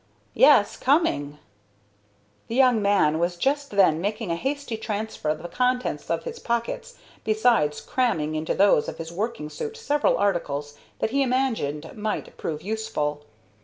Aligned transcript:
"Yes, 0.33 0.77
coming!" 0.77 1.37
The 2.47 2.55
young 2.55 2.81
man 2.81 3.19
was 3.19 3.35
just 3.35 3.69
then 3.69 4.01
making 4.01 4.31
a 4.31 4.35
hasty 4.35 4.75
transfer 4.75 5.29
of 5.29 5.43
the 5.43 5.47
contents 5.47 6.09
of 6.09 6.23
his 6.23 6.39
pockets, 6.39 6.97
besides 7.23 7.81
cramming 7.81 8.33
into 8.33 8.55
those 8.55 8.87
of 8.89 8.97
his 8.97 9.11
working 9.11 9.47
suit 9.51 9.77
several 9.77 10.17
articles 10.17 10.75
that 10.97 11.11
he 11.11 11.21
imagined 11.21 11.95
might 11.95 12.35
prove 12.35 12.63
useful. 12.63 13.25